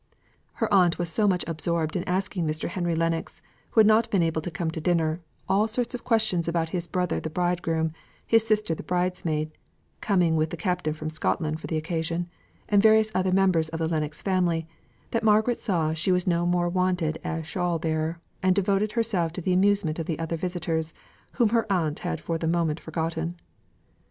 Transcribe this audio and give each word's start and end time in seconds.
Her 0.53 0.73
aunt 0.73 0.97
was 0.97 1.11
so 1.11 1.27
much 1.27 1.45
absorbed 1.47 1.95
in 1.95 2.03
asking 2.05 2.47
Mr. 2.47 2.67
Henry 2.69 2.95
Lennox 2.95 3.39
who 3.69 3.81
had 3.81 3.85
not 3.85 4.09
been 4.09 4.23
able 4.23 4.41
to 4.41 4.49
come 4.49 4.71
to 4.71 4.81
dinner 4.81 5.21
all 5.47 5.67
sorts 5.67 5.93
of 5.93 6.03
questions 6.03 6.47
about 6.47 6.69
his 6.69 6.87
brother 6.87 7.19
the 7.19 7.29
bridegroom, 7.29 7.93
his 8.25 8.43
sister 8.43 8.73
the 8.73 8.81
bridesmaid 8.81 9.51
(coming 10.01 10.35
with 10.35 10.49
the 10.49 10.57
Captain 10.57 10.95
from 10.95 11.11
Scotland 11.11 11.59
for 11.59 11.67
the 11.67 11.77
occasion), 11.77 12.27
and 12.67 12.81
various 12.81 13.11
other 13.13 13.31
members 13.31 13.69
of 13.69 13.77
the 13.77 13.87
Lennox 13.87 14.23
family, 14.23 14.67
that 15.11 15.21
Margaret 15.23 15.59
saw 15.59 15.93
she 15.93 16.11
was 16.11 16.25
no 16.25 16.47
more 16.47 16.67
wanted 16.67 17.19
as 17.23 17.45
shawl 17.45 17.77
bearer, 17.77 18.19
and 18.41 18.55
devoted 18.55 18.93
herself 18.93 19.31
to 19.33 19.41
the 19.41 19.53
amusement 19.53 19.99
of 19.99 20.07
the 20.07 20.17
other 20.17 20.35
visitors, 20.35 20.95
whom 21.33 21.49
her 21.49 21.71
aunt 21.71 21.99
had 21.99 22.19
for 22.19 22.39
the 22.39 22.47
moment 22.47 22.79
forgotten. 22.79 23.37